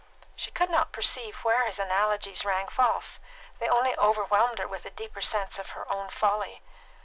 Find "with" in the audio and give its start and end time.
4.67-4.83